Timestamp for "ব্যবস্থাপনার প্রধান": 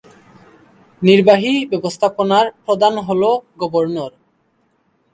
1.71-2.93